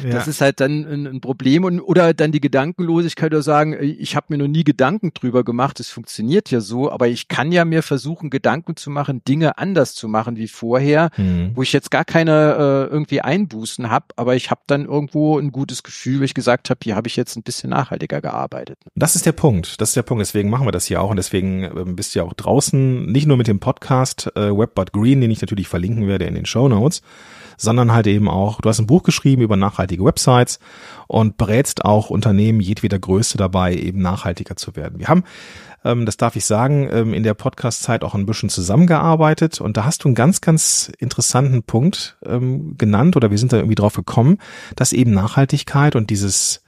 [0.03, 0.31] Das ja.
[0.31, 4.27] ist halt dann ein, ein, Problem und oder dann die Gedankenlosigkeit oder sagen, ich habe
[4.31, 7.83] mir noch nie Gedanken drüber gemacht, es funktioniert ja so, aber ich kann ja mir
[7.83, 11.53] versuchen Gedanken zu machen, Dinge anders zu machen wie vorher, mhm.
[11.55, 15.53] wo ich jetzt gar keine äh, irgendwie Einbußen habe, aber ich habe dann irgendwo ein
[15.53, 18.79] gutes Gefühl, weil ich gesagt habe, hier habe ich jetzt ein bisschen nachhaltiger gearbeitet.
[18.95, 19.81] Das ist der Punkt.
[19.81, 20.21] Das ist der Punkt.
[20.21, 23.27] Deswegen machen wir das hier auch und deswegen ähm, bist du ja auch draußen, nicht
[23.27, 26.69] nur mit dem Podcast äh, Webbot Green, den ich natürlich verlinken werde in den Show
[26.69, 27.03] Notes,
[27.57, 30.59] sondern halt eben auch, du hast ein Buch geschrieben über nachhaltige Websites
[31.07, 34.99] und berätst auch Unternehmen jedweder Größe dabei, eben nachhaltiger zu werden.
[34.99, 35.25] Wir haben
[35.85, 39.85] ähm, das darf ich sagen, ähm, in der Podcast-Zeit auch ein bisschen zusammengearbeitet und da
[39.85, 44.39] hast du einen ganz, ganz interessanten Punkt genannt oder wir sind da irgendwie drauf gekommen,
[44.77, 46.62] dass eben Nachhaltigkeit und dieses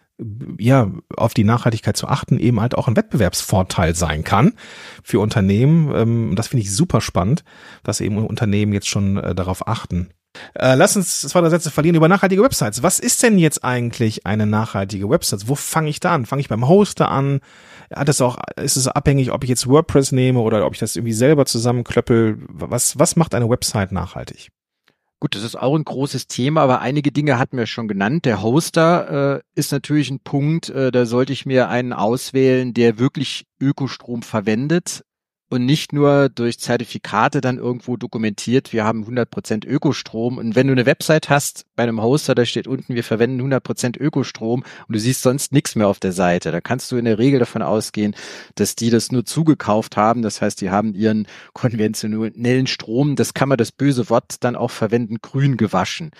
[0.59, 4.55] ja, auf die Nachhaltigkeit zu achten, eben halt auch ein Wettbewerbsvorteil sein kann
[5.03, 5.92] für Unternehmen.
[5.94, 7.44] Ähm, das finde ich super spannend,
[7.83, 10.11] dass eben Unternehmen jetzt schon äh, darauf achten.
[10.55, 12.83] Äh, lass uns zwei drei Sätze verlieren über nachhaltige Websites.
[12.83, 15.48] Was ist denn jetzt eigentlich eine nachhaltige Website?
[15.48, 16.27] Wo fange ich da an?
[16.27, 17.40] Fange ich beim Hoster an?
[17.94, 20.96] Hat es auch, ist es abhängig, ob ich jetzt WordPress nehme oder ob ich das
[20.96, 22.38] irgendwie selber zusammenklöppel?
[22.48, 24.50] Was, was macht eine Website nachhaltig?
[25.25, 28.27] Gut, das ist auch ein großes Thema, aber einige Dinge hatten wir schon genannt.
[28.27, 32.99] Der Hoster äh, ist natürlich ein Punkt, äh, da sollte ich mir einen auswählen, der
[32.99, 35.03] wirklich Ökostrom verwendet
[35.49, 40.37] und nicht nur durch Zertifikate dann irgendwo dokumentiert, wir haben 100% Ökostrom.
[40.37, 43.99] Und wenn du eine Website hast bei einem Hoster, da steht unten, wir verwenden 100%
[43.99, 47.19] Ökostrom und du siehst sonst nichts mehr auf der Seite, da kannst du in der
[47.19, 48.15] Regel davon ausgehen,
[48.55, 50.23] dass die das nur zugekauft haben.
[50.23, 54.71] Das heißt, die haben ihren konventionellen Strom, das kann man das böse Wort dann auch
[54.71, 56.11] verwenden, grün gewaschen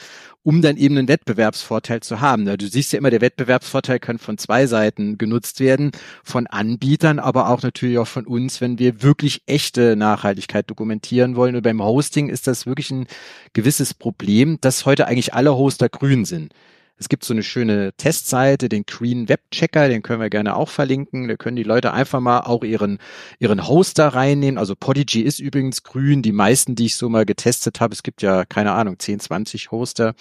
[0.45, 2.45] um dann eben einen Wettbewerbsvorteil zu haben.
[2.45, 5.91] Du siehst ja immer, der Wettbewerbsvorteil kann von zwei Seiten genutzt werden,
[6.23, 11.57] von Anbietern, aber auch natürlich auch von uns, wenn wir wirklich echte Nachhaltigkeit dokumentieren wollen.
[11.57, 13.07] Und beim Hosting ist das wirklich ein
[13.55, 16.53] gewisses Problem, dass heute eigentlich alle Hoster grün sind.
[16.97, 20.69] Es gibt so eine schöne Testseite, den Green Web Checker, den können wir gerne auch
[20.69, 21.27] verlinken.
[21.27, 22.99] Da können die Leute einfach mal auch ihren,
[23.41, 24.59] ihren Hoster reinnehmen.
[24.59, 26.23] Also Podigy ist übrigens grün.
[26.23, 29.73] Die meisten, die ich so mal getestet habe, es gibt ja, keine Ahnung, 10, 20
[29.73, 30.15] Hoster,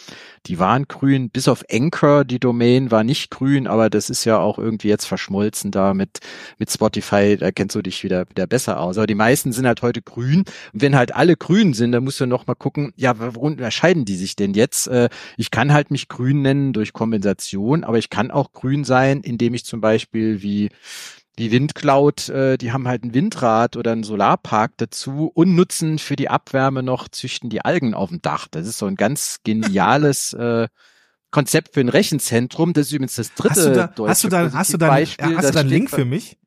[0.47, 1.29] die waren grün.
[1.29, 5.05] Bis auf Anchor, die Domain war nicht grün, aber das ist ja auch irgendwie jetzt
[5.05, 6.21] verschmolzen da mit,
[6.57, 7.38] mit Spotify.
[7.38, 8.97] Da kennst du dich wieder, wieder besser aus.
[8.97, 10.39] Aber die meisten sind halt heute grün.
[10.73, 14.05] Und wenn halt alle grün sind, dann musst du noch mal gucken, ja, warum unterscheiden
[14.05, 14.88] die sich denn jetzt?
[14.88, 19.21] Äh, ich kann halt mich grün nennen durch Kompensation, aber ich kann auch grün sein,
[19.21, 20.69] indem ich zum Beispiel wie
[21.39, 26.15] die Windcloud, äh, die haben halt ein Windrad oder einen Solarpark dazu und nutzen für
[26.15, 28.47] die Abwärme noch, züchten die Algen auf dem Dach.
[28.49, 30.67] Das ist so ein ganz geniales äh,
[31.32, 32.73] Konzept für ein Rechenzentrum.
[32.73, 34.88] Das ist übrigens das dritte hast du da, deutsche hast du da, hast du da,
[34.88, 35.36] Beispiel.
[35.38, 36.38] Hast du da einen Link für mich?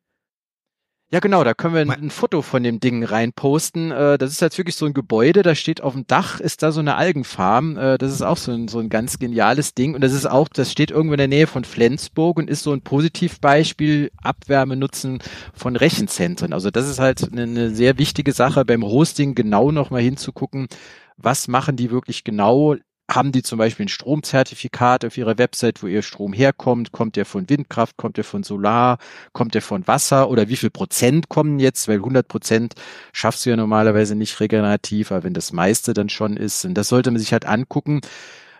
[1.09, 3.91] Ja, genau, da können wir ein, ein Foto von dem Ding reinposten.
[3.91, 6.73] Äh, das ist jetzt wirklich so ein Gebäude, da steht auf dem Dach, ist da
[6.73, 7.77] so eine Algenfarm.
[7.77, 9.95] Äh, das ist auch so ein, so ein ganz geniales Ding.
[9.95, 12.73] Und das ist auch, das steht irgendwo in der Nähe von Flensburg und ist so
[12.73, 15.19] ein Positivbeispiel, Abwärme nutzen
[15.53, 16.51] von Rechenzentren.
[16.51, 20.67] Also das ist halt eine, eine sehr wichtige Sache beim Hosting, genau nochmal hinzugucken,
[21.15, 22.75] was machen die wirklich genau?
[23.09, 26.91] Haben die zum Beispiel ein Stromzertifikat auf ihrer Website, wo ihr Strom herkommt?
[26.91, 27.95] Kommt der von Windkraft?
[27.95, 28.97] Kommt der von Solar?
[29.31, 30.29] Kommt der von Wasser?
[30.29, 31.87] Oder wie viel Prozent kommen jetzt?
[31.87, 32.75] Weil 100 Prozent
[33.13, 36.89] schaffst du ja normalerweise nicht regenerativ, aber wenn das meiste dann schon ist, und das
[36.89, 38.01] sollte man sich halt angucken,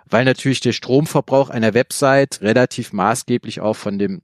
[0.09, 4.21] weil natürlich der Stromverbrauch einer Website relativ maßgeblich auch von dem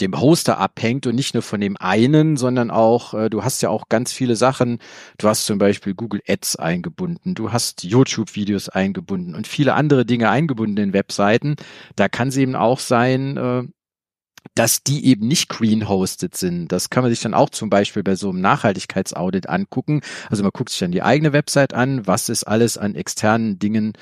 [0.00, 3.70] dem Hoster abhängt und nicht nur von dem einen, sondern auch, äh, du hast ja
[3.70, 4.78] auch ganz viele Sachen.
[5.18, 10.30] Du hast zum Beispiel Google Ads eingebunden, du hast YouTube-Videos eingebunden und viele andere Dinge
[10.30, 11.56] eingebunden in Webseiten.
[11.96, 13.62] Da kann es eben auch sein, äh,
[14.54, 16.68] dass die eben nicht green-hosted sind.
[16.68, 20.00] Das kann man sich dann auch zum Beispiel bei so einem Nachhaltigkeitsaudit angucken.
[20.30, 23.92] Also man guckt sich dann die eigene Website an, was ist alles an externen Dingen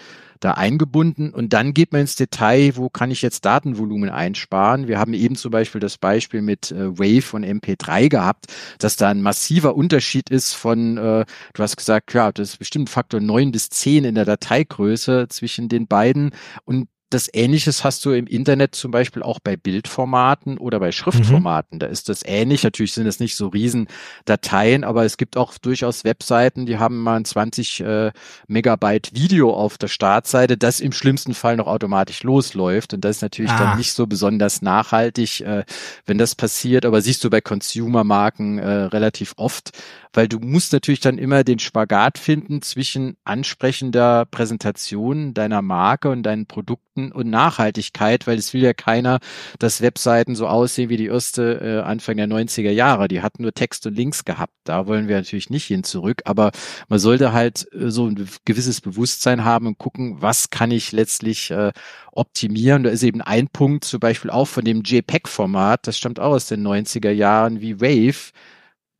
[0.41, 4.89] da eingebunden und dann geht man ins Detail, wo kann ich jetzt Datenvolumen einsparen.
[4.89, 8.47] Wir haben eben zum Beispiel das Beispiel mit äh, Wave und MP3 gehabt,
[8.79, 12.91] dass da ein massiver Unterschied ist von, äh, du hast gesagt, ja, das ist bestimmt
[12.91, 16.33] Faktor neun bis zehn in der Dateigröße zwischen den beiden
[16.65, 21.77] und das Ähnliches hast du im Internet zum Beispiel auch bei Bildformaten oder bei Schriftformaten.
[21.77, 21.79] Mhm.
[21.79, 22.65] Da ist das ähnlich.
[22.65, 23.87] Natürlich sind es nicht so riesen
[24.25, 28.13] Dateien, aber es gibt auch durchaus Webseiten, die haben mal ein 20 äh,
[28.49, 32.93] Megabyte Video auf der Startseite, das im schlimmsten Fall noch automatisch losläuft.
[32.95, 33.59] Und das ist natürlich ah.
[33.59, 35.65] dann nicht so besonders nachhaltig, äh,
[36.07, 36.85] wenn das passiert.
[36.85, 39.71] Aber siehst du bei Consumer-Marken äh, relativ oft,
[40.13, 46.25] weil du musst natürlich dann immer den Spagat finden zwischen ansprechender Präsentation deiner Marke und
[46.25, 49.19] deinen Produkten und Nachhaltigkeit, weil es will ja keiner,
[49.59, 53.09] dass Webseiten so aussehen wie die erste äh, Anfang der 90er Jahre.
[53.09, 54.53] Die hatten nur Text und Links gehabt.
[54.65, 56.51] Da wollen wir natürlich nicht hin zurück, aber
[56.89, 61.51] man sollte halt äh, so ein gewisses Bewusstsein haben und gucken, was kann ich letztlich
[61.51, 61.73] äh,
[62.13, 62.83] optimieren.
[62.83, 66.47] Da ist eben ein Punkt zum Beispiel auch von dem JPEG-Format, das stammt auch aus
[66.47, 68.33] den 90er Jahren wie Wave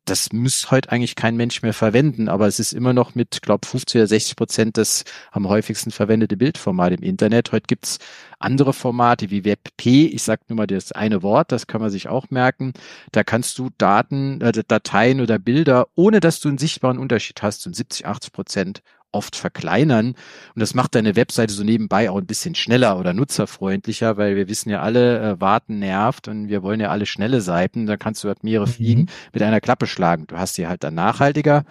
[0.09, 3.67] das muss heute eigentlich kein Mensch mehr verwenden, aber es ist immer noch mit, glaube
[3.67, 7.51] 50 oder 60 Prozent das am häufigsten verwendete Bildformat im Internet.
[7.51, 7.99] Heute gibt's
[8.39, 10.05] andere Formate wie WebP.
[10.05, 12.73] Ich sage nur mal das eine Wort, das kann man sich auch merken.
[13.11, 17.67] Da kannst du Daten, äh, Dateien oder Bilder, ohne dass du einen sichtbaren Unterschied hast,
[17.67, 20.15] um 70, 80 Prozent oft verkleinern.
[20.55, 24.47] Und das macht deine Webseite so nebenbei auch ein bisschen schneller oder nutzerfreundlicher, weil wir
[24.47, 27.85] wissen ja alle, äh, warten nervt und wir wollen ja alle schnelle Seiten.
[27.85, 28.71] Da kannst du halt mehrere mhm.
[28.71, 30.27] Fliegen mit einer Klappe schlagen.
[30.27, 31.63] Du hast sie halt dann nachhaltiger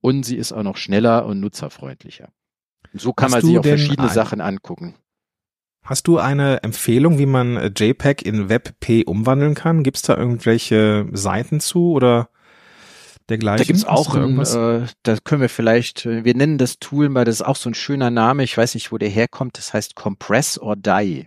[0.00, 2.28] und sie ist auch noch schneller und nutzerfreundlicher.
[2.92, 4.94] Und so kann hast man sich auch verschiedene ein, Sachen angucken.
[5.82, 9.82] Hast du eine Empfehlung, wie man äh, JPEG in WebP umwandeln kann?
[9.82, 12.28] Gibt es da irgendwelche Seiten zu oder?
[13.32, 13.58] Dergleichen.
[13.58, 17.24] Da gibt's auch, ein, äh, da können wir vielleicht, äh, wir nennen das Tool mal,
[17.24, 19.94] das ist auch so ein schöner Name, ich weiß nicht, wo der herkommt, das heißt
[19.94, 21.26] Compress or Die.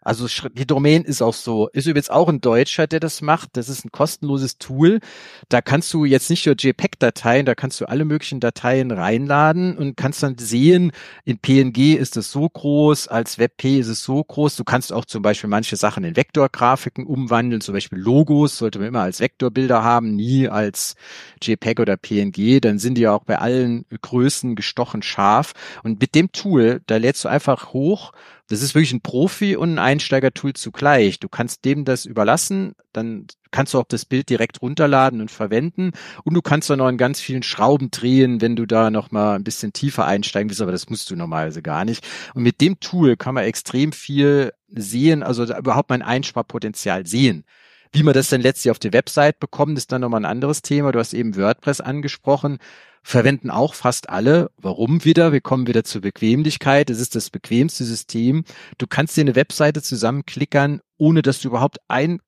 [0.00, 1.68] Also die Domain ist auch so.
[1.68, 3.56] Ist übrigens auch ein Deutscher, der das macht.
[3.56, 5.00] Das ist ein kostenloses Tool.
[5.48, 9.96] Da kannst du jetzt nicht nur JPEG-Dateien, da kannst du alle möglichen Dateien reinladen und
[9.96, 10.92] kannst dann sehen,
[11.24, 14.56] in PNG ist es so groß, als WebP ist es so groß.
[14.56, 18.88] Du kannst auch zum Beispiel manche Sachen in Vektorgrafiken umwandeln, zum Beispiel Logos sollte man
[18.88, 20.94] immer als Vektorbilder haben, nie als
[21.42, 22.60] JPEG oder PNG.
[22.60, 25.52] Dann sind die ja auch bei allen Größen gestochen scharf.
[25.82, 28.12] Und mit dem Tool, da lädst du einfach hoch
[28.48, 31.18] das ist wirklich ein Profi- und ein Einsteiger-Tool zugleich.
[31.18, 35.92] Du kannst dem das überlassen, dann kannst du auch das Bild direkt runterladen und verwenden
[36.24, 39.34] und du kannst dann noch an ganz vielen Schrauben drehen, wenn du da noch mal
[39.34, 42.06] ein bisschen tiefer einsteigen willst, aber das musst du normalerweise gar nicht.
[42.34, 47.44] Und mit dem Tool kann man extrem viel sehen, also überhaupt mein Einsparpotenzial sehen.
[47.92, 50.92] Wie man das dann letztlich auf die Website bekommt, ist dann nochmal ein anderes Thema.
[50.92, 52.58] Du hast eben WordPress angesprochen.
[53.08, 54.50] Verwenden auch fast alle.
[54.56, 55.30] Warum wieder?
[55.30, 56.90] Wir kommen wieder zur Bequemlichkeit.
[56.90, 58.42] Es ist das bequemste System.
[58.78, 62.20] Du kannst dir eine Webseite zusammenklickern, ohne dass du überhaupt ein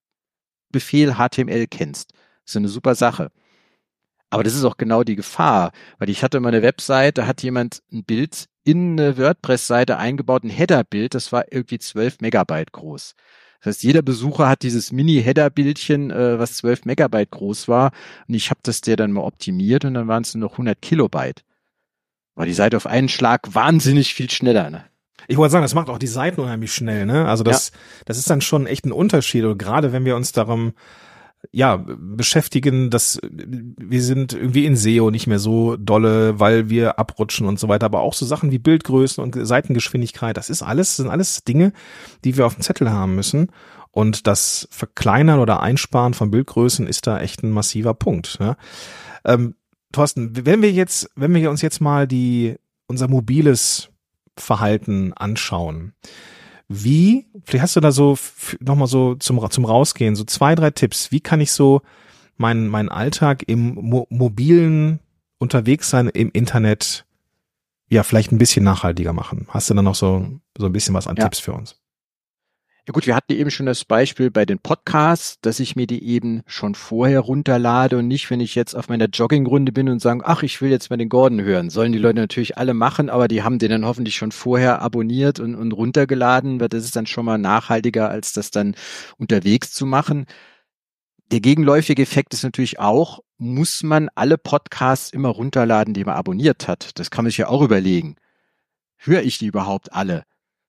[0.70, 2.12] Befehl HTML kennst.
[2.12, 3.32] Das ist eine super Sache.
[4.30, 7.82] Aber das ist auch genau die Gefahr, weil ich hatte mal eine Webseite, hat jemand
[7.90, 13.16] ein Bild in eine WordPress-Seite eingebaut, ein Header-Bild, das war irgendwie 12 Megabyte groß.
[13.60, 17.92] Das heißt, jeder Besucher hat dieses Mini-Header-Bildchen, äh, was 12 Megabyte groß war.
[18.28, 20.80] Und ich habe das der dann mal optimiert und dann waren es nur noch 100
[20.80, 21.44] Kilobyte.
[22.34, 24.70] War die Seite auf einen Schlag wahnsinnig viel schneller.
[24.70, 24.84] Ne?
[25.26, 27.04] Ich wollte sagen, das macht auch die Seiten unheimlich schnell.
[27.04, 27.26] Ne?
[27.26, 27.78] Also das, ja.
[28.04, 29.44] das ist dann schon echt ein Unterschied.
[29.44, 30.72] Und gerade wenn wir uns darum
[31.52, 37.46] ja, beschäftigen, dass wir sind irgendwie in SEO nicht mehr so dolle, weil wir abrutschen
[37.46, 41.08] und so weiter, aber auch so Sachen wie Bildgrößen und Seitengeschwindigkeit, das ist alles, sind
[41.08, 41.72] alles Dinge,
[42.24, 43.52] die wir auf dem Zettel haben müssen.
[43.90, 48.38] Und das Verkleinern oder Einsparen von Bildgrößen ist da echt ein massiver Punkt.
[48.38, 48.56] Ne?
[49.24, 49.54] Ähm,
[49.92, 53.88] Thorsten, wenn wir jetzt, wenn wir uns jetzt mal die, unser mobiles
[54.36, 55.94] Verhalten anschauen,
[56.68, 58.16] wie, vielleicht hast du da so
[58.60, 61.10] nochmal so zum, zum Rausgehen, so zwei, drei Tipps.
[61.10, 61.80] Wie kann ich so
[62.36, 65.00] meinen, meinen Alltag im Mo mobilen
[65.38, 67.06] unterwegs sein im Internet
[67.88, 69.46] ja vielleicht ein bisschen nachhaltiger machen?
[69.48, 70.26] Hast du da noch so,
[70.56, 71.24] so ein bisschen was an ja.
[71.24, 71.80] Tipps für uns?
[72.88, 76.02] Ja gut, wir hatten eben schon das Beispiel bei den Podcasts, dass ich mir die
[76.06, 80.22] eben schon vorher runterlade und nicht, wenn ich jetzt auf meiner Joggingrunde bin und sage,
[80.24, 81.68] ach, ich will jetzt mal den Gordon hören.
[81.68, 85.38] Sollen die Leute natürlich alle machen, aber die haben den dann hoffentlich schon vorher abonniert
[85.38, 88.74] und, und runtergeladen, weil das ist dann schon mal nachhaltiger, als das dann
[89.18, 90.24] unterwegs zu machen.
[91.30, 96.68] Der gegenläufige Effekt ist natürlich auch, muss man alle Podcasts immer runterladen, die man abonniert
[96.68, 96.98] hat.
[96.98, 98.16] Das kann man sich ja auch überlegen.
[98.96, 100.24] Höre ich die überhaupt alle?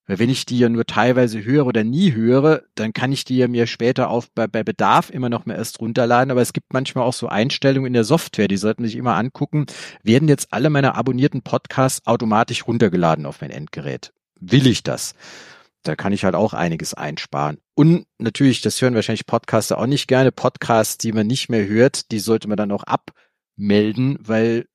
[0.10, 3.38] Weil wenn ich die ja nur teilweise höre oder nie höre, dann kann ich die
[3.38, 6.32] ja mir später auf bei, bei Bedarf immer noch mal erst runterladen.
[6.32, 9.68] Aber es gibt manchmal auch so Einstellungen in der Software, die sollten sich immer angucken.
[10.02, 14.12] Werden jetzt alle meine abonnierten Podcasts automatisch runtergeladen auf mein Endgerät?
[14.40, 15.14] Will ich das?
[15.84, 17.60] Da kann ich halt auch einiges einsparen.
[17.76, 20.32] Und natürlich, das hören wahrscheinlich Podcaster auch nicht gerne.
[20.32, 24.66] Podcasts, die man nicht mehr hört, die sollte man dann auch abmelden, weil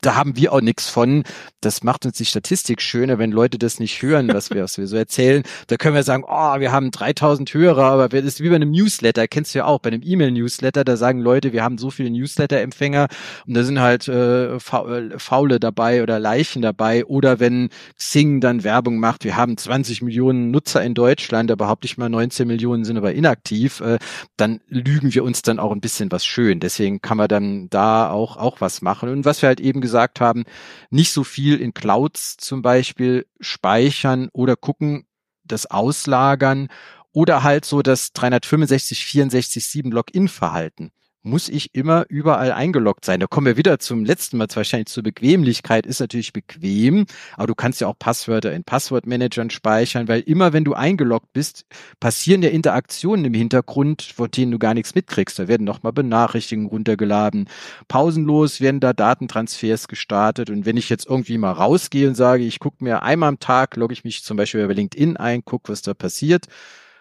[0.00, 1.24] da haben wir auch nichts von.
[1.60, 4.86] Das macht uns die Statistik schöner, wenn Leute das nicht hören, was wir, was wir
[4.86, 5.42] so erzählen.
[5.66, 8.70] Da können wir sagen, oh, wir haben 3000 Hörer, aber das ist wie bei einem
[8.70, 12.10] Newsletter, kennst du ja auch, bei einem E-Mail-Newsletter, da sagen Leute, wir haben so viele
[12.10, 13.08] Newsletter-Empfänger
[13.46, 17.04] und da sind halt äh, Faule dabei oder Leichen dabei.
[17.04, 21.86] Oder wenn Xing dann Werbung macht, wir haben 20 Millionen Nutzer in Deutschland, da behaupte
[21.86, 23.98] ich mal 19 Millionen sind aber inaktiv, äh,
[24.36, 26.60] dann lügen wir uns dann auch ein bisschen was schön.
[26.60, 29.08] Deswegen kann man dann da auch, auch was machen.
[29.08, 30.44] Und was wir halt eben gesagt haben,
[30.90, 35.06] nicht so viel in Clouds zum Beispiel speichern oder gucken,
[35.44, 36.68] das auslagern
[37.12, 43.20] oder halt so das 365, 64, 7 Login-Verhalten muss ich immer überall eingeloggt sein.
[43.20, 45.86] Da kommen wir wieder zum letzten Mal wahrscheinlich zur Bequemlichkeit.
[45.86, 50.64] Ist natürlich bequem, aber du kannst ja auch Passwörter in Passwortmanagern speichern, weil immer wenn
[50.64, 51.64] du eingeloggt bist,
[52.00, 55.38] passieren ja Interaktionen im Hintergrund, von denen du gar nichts mitkriegst.
[55.38, 57.48] Da werden nochmal Benachrichtigungen runtergeladen.
[57.88, 60.50] Pausenlos werden da Datentransfers gestartet.
[60.50, 63.76] Und wenn ich jetzt irgendwie mal rausgehe und sage, ich gucke mir einmal am Tag,
[63.76, 66.46] logge ich mich zum Beispiel über LinkedIn ein, gucke, was da passiert,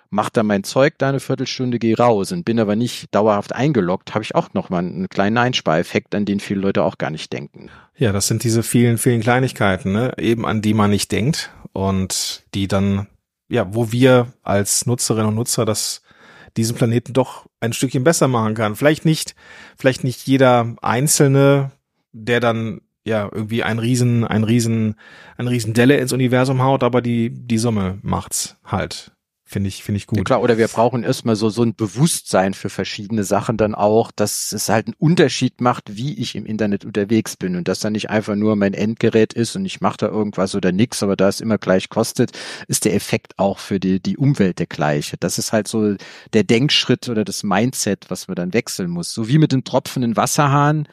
[0.10, 4.14] mach da mein Zeug da eine Viertelstunde, gehe raus und bin aber nicht dauerhaft eingeloggt,
[4.14, 7.70] habe ich auch nochmal einen kleinen Einspareffekt, an den viele Leute auch gar nicht denken.
[7.96, 10.14] Ja, das sind diese vielen, vielen Kleinigkeiten, ne?
[10.18, 13.08] eben an die man nicht denkt und die dann,
[13.50, 16.02] ja, wo wir als Nutzerinnen und Nutzer das
[16.58, 18.76] diesen Planeten doch ein Stückchen besser machen kann.
[18.76, 19.36] Vielleicht nicht,
[19.78, 21.72] vielleicht nicht jeder Einzelne,
[22.12, 24.96] der dann ja irgendwie ein riesen, ein riesen,
[25.38, 29.12] ein riesen Delle ins Universum haut, aber die die Summe macht's halt.
[29.50, 30.18] Finde ich, finde ich gut.
[30.18, 34.12] Ja, klar, oder wir brauchen erstmal so, so ein Bewusstsein für verschiedene Sachen dann auch,
[34.12, 37.94] dass es halt einen Unterschied macht, wie ich im Internet unterwegs bin und dass dann
[37.94, 41.30] nicht einfach nur mein Endgerät ist und ich mache da irgendwas oder nix, aber da
[41.30, 45.16] es immer gleich kostet, ist der Effekt auch für die, die Umwelt der gleiche.
[45.18, 45.96] Das ist halt so
[46.34, 49.14] der Denkschritt oder das Mindset, was man dann wechseln muss.
[49.14, 50.90] So wie mit dem tropfenden Wasserhahn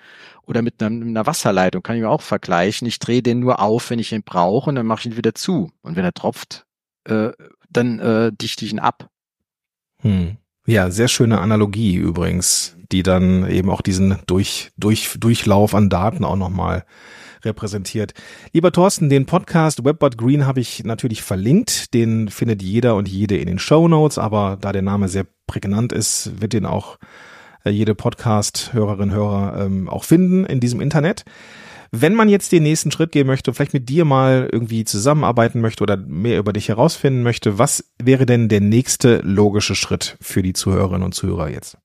[0.46, 2.86] oder mit einer, einer Wasserleitung kann ich mir auch vergleichen.
[2.86, 5.34] Ich drehe den nur auf, wenn ich ihn brauche und dann mache ich ihn wieder
[5.34, 5.72] zu.
[5.82, 6.66] Und wenn er tropft,
[7.04, 7.32] äh,
[7.70, 9.08] dann äh, dichte ich ihn ab.
[10.00, 10.36] Hm.
[10.66, 16.24] Ja, sehr schöne Analogie übrigens, die dann eben auch diesen Durch, Durch, Durchlauf an Daten
[16.24, 16.84] auch nochmal
[17.44, 18.14] repräsentiert.
[18.52, 21.92] Lieber Thorsten, den Podcast Webbot Green habe ich natürlich verlinkt.
[21.92, 25.92] Den findet jeder und jede in den Show Notes, aber da der Name sehr prägnant
[25.92, 26.98] ist, wird den auch
[27.64, 31.24] äh, jede Podcast-Hörerin, Hörer ähm, auch finden in diesem Internet.
[31.90, 35.82] Wenn man jetzt den nächsten Schritt gehen möchte, vielleicht mit dir mal irgendwie zusammenarbeiten möchte
[35.82, 40.52] oder mehr über dich herausfinden möchte, was wäre denn der nächste logische Schritt für die
[40.52, 41.78] Zuhörerinnen und Zuhörer jetzt?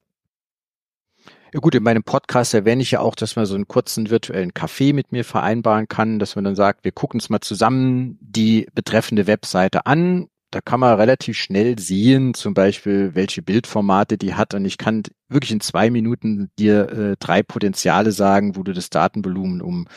[1.52, 4.54] Ja gut, in meinem Podcast erwähne ich ja auch, dass man so einen kurzen virtuellen
[4.54, 8.68] Kaffee mit mir vereinbaren kann, dass man dann sagt, wir gucken uns mal zusammen die
[8.76, 10.28] betreffende Webseite an.
[10.52, 14.54] Da kann man relativ schnell sehen, zum Beispiel, welche Bildformate die hat.
[14.54, 18.90] Und ich kann wirklich in zwei Minuten dir äh, drei Potenziale sagen, wo du das
[18.90, 19.88] Datenvolumen um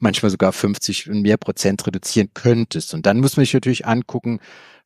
[0.00, 2.92] manchmal sogar 50 und mehr Prozent reduzieren könntest.
[2.94, 4.40] Und dann muss man sich natürlich angucken,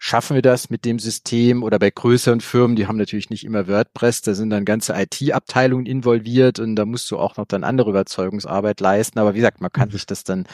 [0.06, 3.68] Schaffen wir das mit dem System oder bei größeren Firmen, die haben natürlich nicht immer
[3.68, 7.88] WordPress, da sind dann ganze IT-Abteilungen involviert und da musst du auch noch dann andere
[7.88, 9.18] Überzeugungsarbeit leisten.
[9.18, 9.92] Aber wie gesagt, man kann mhm.
[9.92, 10.44] sich das dann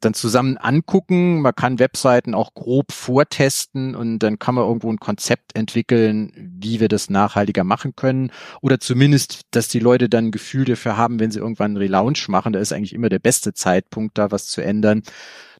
[0.00, 1.40] dann zusammen angucken.
[1.40, 6.80] Man kann Webseiten auch grob vortesten und dann kann man irgendwo ein Konzept entwickeln, wie
[6.80, 8.30] wir das nachhaltiger machen können.
[8.60, 12.28] Oder zumindest, dass die Leute dann ein Gefühl dafür haben, wenn sie irgendwann einen Relaunch
[12.28, 12.52] machen.
[12.52, 15.02] Da ist eigentlich immer der beste Zeitpunkt, da was zu ändern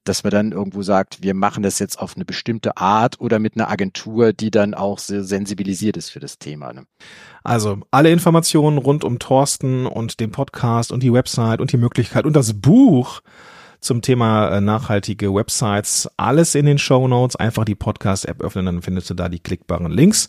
[0.05, 3.57] dass man dann irgendwo sagt, wir machen das jetzt auf eine bestimmte Art oder mit
[3.57, 6.73] einer Agentur, die dann auch sehr sensibilisiert ist für das Thema.
[6.73, 6.85] Ne?
[7.45, 12.25] Also alle Informationen rund um Thorsten und den Podcast und die Website und die Möglichkeit
[12.25, 13.21] und das Buch
[13.81, 17.37] zum Thema äh, nachhaltige Websites, alles in den Show Notes.
[17.37, 20.29] Einfach die Podcast-App öffnen, dann findest du da die klickbaren Links.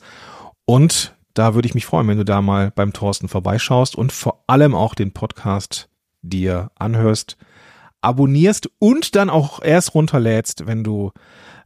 [0.66, 4.44] Und da würde ich mich freuen, wenn du da mal beim Thorsten vorbeischaust und vor
[4.48, 5.90] allem auch den Podcast
[6.22, 7.38] dir anhörst
[8.02, 11.12] abonnierst und dann auch erst runterlädst, wenn du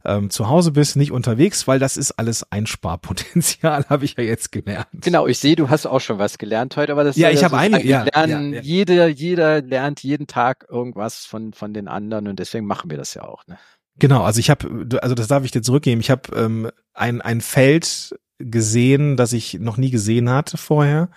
[0.04, 4.52] ähm, zu Hause bist, nicht unterwegs, weil das ist alles Einsparpotenzial, habe ich ja jetzt
[4.52, 4.88] gelernt.
[4.92, 7.44] Genau, ich sehe, du hast auch schon was gelernt heute, aber das ja, ich ja
[7.44, 7.88] habe so einige.
[7.88, 8.62] Ja, lernen, ja, ja.
[8.62, 13.14] Jeder, jeder lernt jeden Tag irgendwas von von den anderen und deswegen machen wir das
[13.14, 13.46] ja auch.
[13.46, 13.58] Ne?
[13.98, 16.00] Genau, also ich habe, also das darf ich dir zurückgeben.
[16.00, 21.08] Ich habe ähm, ein ein Feld gesehen, das ich noch nie gesehen hatte vorher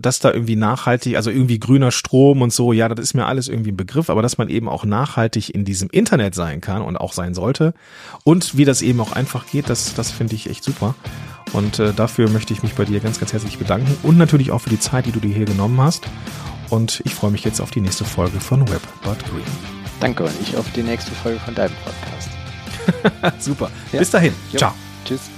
[0.00, 3.48] dass da irgendwie nachhaltig, also irgendwie grüner Strom und so, ja, das ist mir alles
[3.48, 6.96] irgendwie ein Begriff, aber dass man eben auch nachhaltig in diesem Internet sein kann und
[6.96, 7.74] auch sein sollte
[8.24, 10.94] und wie das eben auch einfach geht, das, das finde ich echt super.
[11.52, 14.60] Und äh, dafür möchte ich mich bei dir ganz, ganz herzlich bedanken und natürlich auch
[14.60, 16.06] für die Zeit, die du dir hier genommen hast.
[16.68, 19.42] Und ich freue mich jetzt auf die nächste Folge von Web But Green.
[20.00, 22.30] Danke und ich auf die nächste Folge von deinem Podcast.
[23.42, 23.70] super.
[23.92, 24.00] Ja.
[24.00, 24.34] Bis dahin.
[24.52, 24.58] Jo.
[24.58, 24.74] Ciao.
[25.04, 25.30] Tschüss.